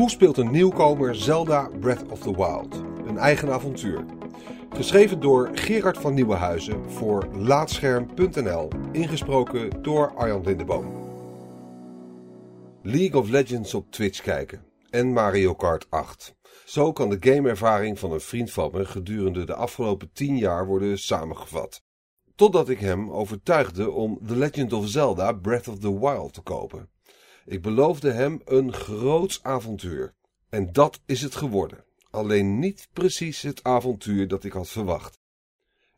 [0.00, 2.74] Hoe speelt een nieuwkomer Zelda Breath of the Wild?
[3.06, 4.04] Een eigen avontuur.
[4.70, 8.68] Geschreven door Gerard van Nieuwenhuizen voor Laatscherm.nl.
[8.92, 10.84] Ingesproken door Arjan Lindeboom.
[12.82, 14.64] League of Legends op Twitch kijken.
[14.90, 16.34] En Mario Kart 8.
[16.64, 20.98] Zo kan de gameervaring van een vriend van me gedurende de afgelopen 10 jaar worden
[20.98, 21.82] samengevat.
[22.34, 26.88] Totdat ik hem overtuigde om The Legend of Zelda Breath of the Wild te kopen.
[27.50, 30.14] Ik beloofde hem een groots avontuur.
[30.48, 31.84] En dat is het geworden.
[32.10, 35.18] Alleen niet precies het avontuur dat ik had verwacht.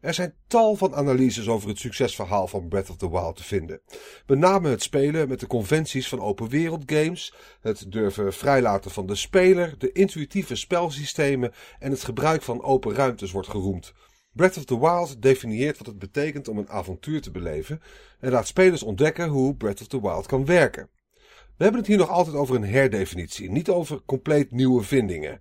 [0.01, 3.81] Er zijn tal van analyses over het succesverhaal van Breath of the Wild te vinden.
[4.27, 9.07] Met name het spelen met de conventies van open wereld games, het durven vrijlaten van
[9.07, 13.93] de speler, de intuïtieve spelsystemen en het gebruik van open ruimtes wordt geroemd.
[14.33, 17.83] Breath of the Wild definieert wat het betekent om een avontuur te beleven
[18.21, 20.89] en laat spelers ontdekken hoe Breath of the Wild kan werken.
[21.63, 25.41] We hebben het hier nog altijd over een herdefinitie, niet over compleet nieuwe vindingen.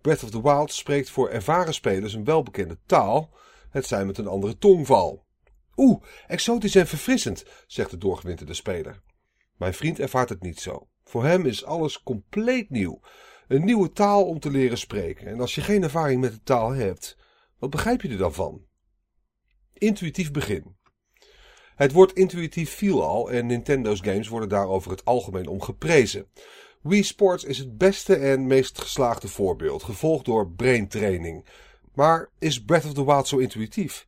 [0.00, 3.30] Breath of the Wild spreekt voor ervaren spelers een welbekende taal,
[3.70, 5.26] het zijn met een andere tongval.
[5.76, 9.02] Oeh, exotisch en verfrissend, zegt de doorgewinterde speler.
[9.56, 10.88] Mijn vriend ervaart het niet zo.
[11.04, 13.00] Voor hem is alles compleet nieuw.
[13.48, 15.26] Een nieuwe taal om te leren spreken.
[15.26, 17.16] En als je geen ervaring met de taal hebt,
[17.58, 18.66] wat begrijp je er dan van?
[19.72, 20.76] Intuïtief begin.
[21.76, 26.26] Het woord intuïtief viel al en Nintendo's games worden daarover het algemeen om geprezen.
[26.82, 31.44] Wii Sports is het beste en meest geslaagde voorbeeld, gevolgd door Brain Training.
[31.94, 34.06] Maar is Breath of the Wild zo intuïtief?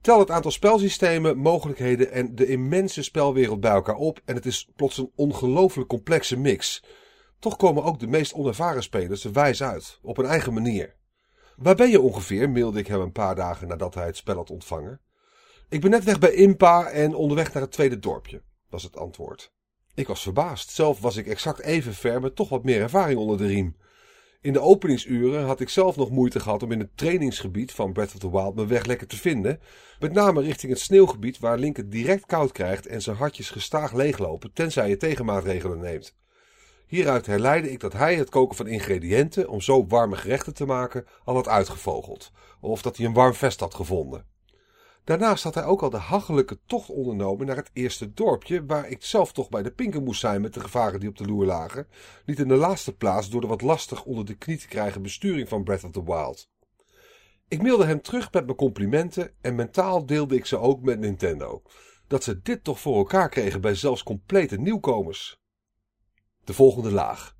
[0.00, 4.68] Tel het aantal spelsystemen, mogelijkheden en de immense spelwereld bij elkaar op en het is
[4.76, 6.84] plots een ongelooflijk complexe mix.
[7.38, 10.94] Toch komen ook de meest onervaren spelers er wijs uit, op een eigen manier.
[11.56, 12.50] Waar ben je ongeveer?
[12.50, 15.00] mailde ik hem een paar dagen nadat hij het spel had ontvangen.
[15.68, 19.52] Ik ben net weg bij Impa en onderweg naar het tweede dorpje, was het antwoord.
[19.94, 20.70] Ik was verbaasd.
[20.70, 23.76] Zelf was ik exact even ver met toch wat meer ervaring onder de riem.
[24.40, 28.12] In de openingsuren had ik zelf nog moeite gehad om in het trainingsgebied van Breath
[28.14, 29.60] of the Wild mijn weg lekker te vinden.
[29.98, 33.92] Met name richting het sneeuwgebied waar Link het direct koud krijgt en zijn hartjes gestaag
[33.92, 36.16] leeglopen tenzij je tegenmaatregelen neemt.
[36.86, 41.04] Hieruit herleidde ik dat hij het koken van ingrediënten om zo warme gerechten te maken
[41.24, 42.30] al had uitgevogeld.
[42.60, 44.26] Of dat hij een warm vest had gevonden.
[45.04, 49.04] Daarnaast had hij ook al de hachelijke tocht ondernomen naar het eerste dorpje, waar ik
[49.04, 51.86] zelf toch bij de pinken moest zijn met de gevaren die op de loer lagen.
[52.26, 55.48] Niet in de laatste plaats door de wat lastig onder de knie te krijgen besturing
[55.48, 56.50] van Breath of the Wild.
[57.48, 61.62] Ik mailde hem terug met mijn complimenten en mentaal deelde ik ze ook met Nintendo.
[62.06, 65.40] Dat ze dit toch voor elkaar kregen bij zelfs complete nieuwkomers.
[66.44, 67.36] De volgende laag.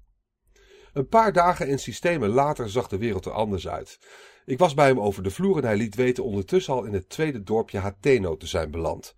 [0.94, 3.98] Een paar dagen en systemen later zag de wereld er anders uit.
[4.44, 7.08] Ik was bij hem over de vloer en hij liet weten ondertussen al in het
[7.08, 9.14] tweede dorpje Hateno te zijn beland.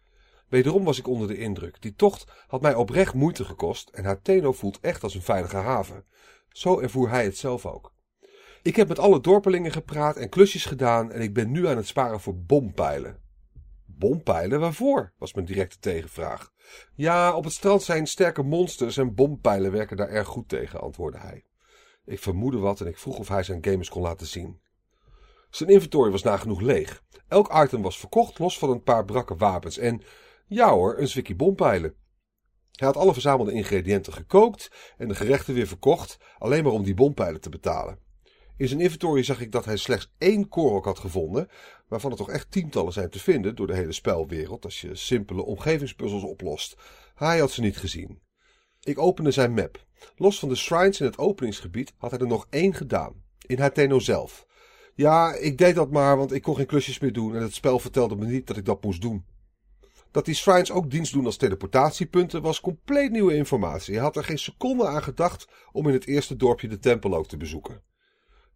[0.49, 1.83] Wederom was ik onder de indruk.
[1.83, 6.05] Die tocht had mij oprecht moeite gekost en Hateno voelt echt als een veilige haven.
[6.49, 7.93] Zo ervoer hij het zelf ook.
[8.63, 11.87] Ik heb met alle dorpelingen gepraat en klusjes gedaan en ik ben nu aan het
[11.87, 13.21] sparen voor bompijlen.
[13.85, 15.13] Bompijlen waarvoor?
[15.19, 16.53] was mijn directe tegenvraag.
[16.95, 21.21] Ja, op het strand zijn sterke monsters en bompijlen werken daar erg goed tegen, antwoordde
[21.21, 21.45] hij.
[22.07, 24.61] Ik vermoedde wat en ik vroeg of hij zijn gamers kon laten zien.
[25.51, 27.03] Zijn inventory was nagenoeg leeg.
[27.29, 29.79] Elk item was verkocht, los van een paar brakke wapens.
[29.79, 30.03] En
[30.47, 31.95] ja hoor, een zwikkie bompijlen.
[32.73, 36.95] Hij had alle verzamelde ingrediënten gekookt en de gerechten weer verkocht, alleen maar om die
[36.95, 37.99] bompijlen te betalen.
[38.57, 41.49] In zijn inventory zag ik dat hij slechts één korok had gevonden,
[41.89, 45.43] waarvan er toch echt tientallen zijn te vinden door de hele spelwereld als je simpele
[45.43, 46.77] omgevingspuzzels oplost.
[47.15, 48.21] Hij had ze niet gezien.
[48.87, 49.85] Ik opende zijn map.
[50.17, 53.23] Los van de shrines in het openingsgebied had hij er nog één gedaan.
[53.47, 54.47] In Hateno zelf.
[54.95, 57.79] Ja, ik deed dat maar, want ik kon geen klusjes meer doen en het spel
[57.79, 59.25] vertelde me niet dat ik dat moest doen.
[60.11, 63.95] Dat die shrines ook dienst doen als teleportatiepunten was compleet nieuwe informatie.
[63.95, 67.27] Hij had er geen seconde aan gedacht om in het eerste dorpje de tempel ook
[67.27, 67.83] te bezoeken.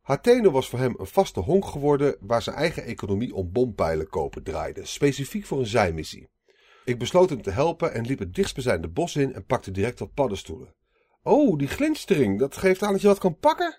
[0.03, 4.43] Athene was voor hem een vaste honk geworden waar zijn eigen economie om bompijlen kopen
[4.43, 6.29] draaide, specifiek voor een zijmissie.
[6.91, 10.15] Ik besloot hem te helpen en liep het dichtstbijzijnde bos in en pakte direct wat
[10.15, 10.75] paddenstoelen.
[11.23, 13.79] Oh, die glinstering, dat geeft aan dat je wat kan pakken?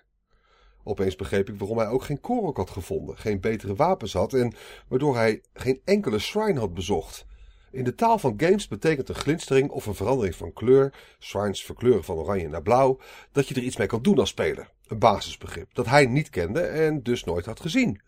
[0.84, 4.54] Opeens begreep ik waarom hij ook geen korok had gevonden, geen betere wapens had en
[4.88, 7.26] waardoor hij geen enkele shrine had bezocht.
[7.70, 12.04] In de taal van games betekent een glinstering of een verandering van kleur, shrines verkleuren
[12.04, 12.98] van oranje naar blauw,
[13.32, 14.70] dat je er iets mee kan doen als speler.
[14.86, 18.00] Een basisbegrip dat hij niet kende en dus nooit had gezien.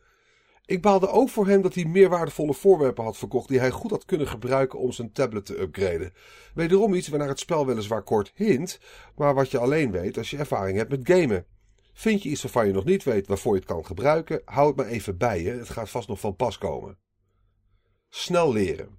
[0.66, 3.90] Ik baalde ook voor hem dat hij meer waardevolle voorwerpen had verkocht die hij goed
[3.90, 6.12] had kunnen gebruiken om zijn tablet te upgraden.
[6.54, 8.80] Wederom iets waarnaar het spel weliswaar kort hint,
[9.16, 11.46] maar wat je alleen weet als je ervaring hebt met gamen.
[11.92, 14.76] Vind je iets waarvan je nog niet weet waarvoor je het kan gebruiken, hou het
[14.76, 16.98] maar even bij je, het gaat vast nog van pas komen.
[18.08, 18.98] Snel leren.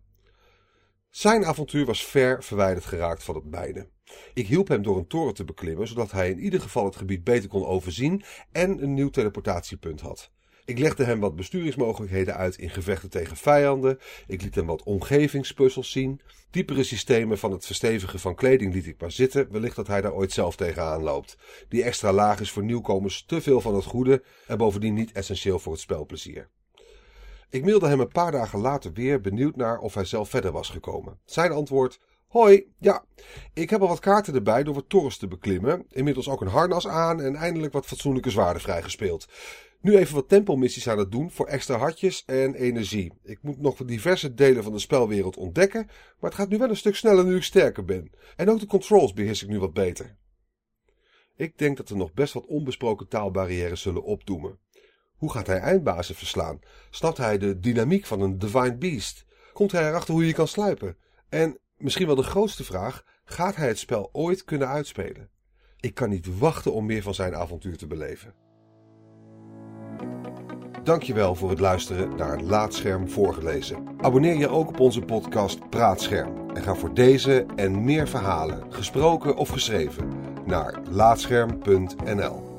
[1.09, 3.89] Zijn avontuur was ver verwijderd geraakt van het beide.
[4.33, 7.23] Ik hielp hem door een toren te beklimmen, zodat hij in ieder geval het gebied
[7.23, 10.31] beter kon overzien en een nieuw teleportatiepunt had.
[10.65, 13.99] Ik legde hem wat besturingsmogelijkheden uit in gevechten tegen vijanden.
[14.27, 16.21] Ik liet hem wat omgevingspuzzels zien.
[16.49, 19.51] Diepere systemen van het verstevigen van kleding liet ik maar zitten.
[19.51, 21.37] Wellicht dat hij daar ooit zelf tegenaan loopt.
[21.69, 25.59] Die extra laag is voor nieuwkomers te veel van het goede en bovendien niet essentieel
[25.59, 26.49] voor het spelplezier.
[27.49, 30.69] Ik mailde hem een paar dagen later weer, benieuwd naar of hij zelf verder was
[30.69, 31.19] gekomen.
[31.25, 33.05] Zijn antwoord: Hoi, ja,
[33.53, 35.85] ik heb al wat kaarten erbij door wat torens te beklimmen.
[35.89, 39.27] Inmiddels ook een harnas aan en eindelijk wat fatsoenlijke zwaarden vrijgespeeld.
[39.81, 43.13] Nu even wat tempelmissies aan het doen voor extra hartjes en energie.
[43.23, 45.85] Ik moet nog diverse delen van de spelwereld ontdekken,
[46.19, 48.11] maar het gaat nu wel een stuk sneller nu ik sterker ben.
[48.35, 50.17] En ook de controls beheers ik nu wat beter.
[51.35, 54.59] Ik denk dat er nog best wat onbesproken taalbarrières zullen opdoemen.
[55.15, 56.59] Hoe gaat hij eindbazen verslaan?
[56.89, 59.25] Snapt hij de dynamiek van een Divine Beast?
[59.53, 60.97] Komt hij erachter hoe je kan sluipen?
[61.29, 65.29] En misschien wel de grootste vraag: gaat hij het spel ooit kunnen uitspelen?
[65.79, 68.33] Ik kan niet wachten om meer van zijn avontuur te beleven.
[70.83, 73.87] Dankjewel voor het luisteren naar Laatscherm voorgelezen.
[74.01, 79.35] Abonneer je ook op onze podcast Praatscherm en ga voor deze en meer verhalen, gesproken
[79.35, 80.11] of geschreven,
[80.45, 82.54] naar laatscherm.nl.